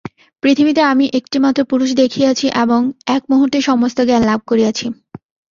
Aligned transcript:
পৃথিবীতে 0.43 0.81
আমি 0.83 1.05
একটিমাত্র 1.13 1.61
পুরুষ 1.63 1.89
দেখিয়াছি 1.95 2.45
এবং 2.63 2.81
এক 3.07 3.21
মুহূর্তে 3.31 3.57
সমস্ত 3.69 3.97
জ্ঞান 4.07 4.23
লাভ 4.25 4.39
করিয়াছি। 4.47 4.85